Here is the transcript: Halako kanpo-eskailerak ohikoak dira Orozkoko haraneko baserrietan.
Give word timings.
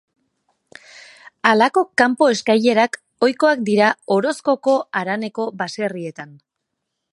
Halako 1.49 1.83
kanpo-eskailerak 2.01 2.99
ohikoak 3.27 3.63
dira 3.69 3.91
Orozkoko 4.17 4.75
haraneko 5.01 5.49
baserrietan. 5.63 6.37